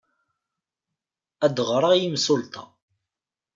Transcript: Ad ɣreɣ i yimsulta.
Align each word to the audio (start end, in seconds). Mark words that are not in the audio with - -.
Ad 1.45 1.57
ɣreɣ 1.67 1.91
i 1.93 1.99
yimsulta. 2.01 2.63